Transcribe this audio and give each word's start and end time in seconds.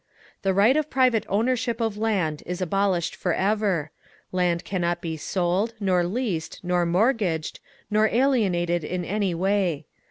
The 0.41 0.51
right 0.51 0.75
of 0.75 0.89
private 0.89 1.27
ownership 1.29 1.79
of 1.79 1.95
land 1.95 2.41
is 2.47 2.59
abolished 2.59 3.15
forever; 3.15 3.91
land 4.31 4.65
cannot 4.65 4.99
be 4.99 5.15
sold, 5.15 5.75
nor 5.79 6.03
leased, 6.03 6.59
nor 6.63 6.87
mortgaged, 6.87 7.59
nor 7.91 8.07
alienated 8.07 8.83
in 8.83 9.05
any 9.05 9.35
way. 9.35 9.85